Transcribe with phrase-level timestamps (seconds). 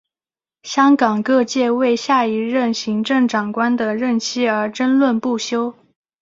[0.63, 5.75] 香港各界为下一任行政长官的任期而争论不休。